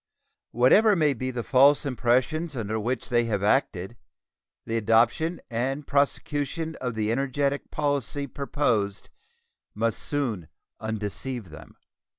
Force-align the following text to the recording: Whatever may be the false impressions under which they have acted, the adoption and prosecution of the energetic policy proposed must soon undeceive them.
Whatever 0.49 0.95
may 0.95 1.13
be 1.13 1.29
the 1.29 1.43
false 1.43 1.85
impressions 1.85 2.55
under 2.57 2.79
which 2.79 3.09
they 3.09 3.25
have 3.25 3.43
acted, 3.43 3.97
the 4.65 4.75
adoption 4.75 5.39
and 5.47 5.85
prosecution 5.85 6.75
of 6.81 6.95
the 6.95 7.11
energetic 7.11 7.69
policy 7.69 8.25
proposed 8.25 9.11
must 9.75 9.99
soon 9.99 10.47
undeceive 10.79 11.51
them. 11.51 11.75